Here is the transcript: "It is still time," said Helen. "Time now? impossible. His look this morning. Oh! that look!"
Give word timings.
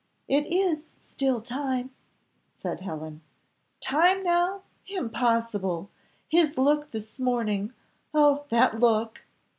"It 0.27 0.51
is 0.51 0.85
still 1.05 1.41
time," 1.41 1.91
said 2.55 2.79
Helen. 2.79 3.21
"Time 3.81 4.23
now? 4.23 4.63
impossible. 4.87 5.91
His 6.27 6.57
look 6.57 6.89
this 6.89 7.19
morning. 7.19 7.71
Oh! 8.11 8.45
that 8.49 8.79
look!" 8.79 9.19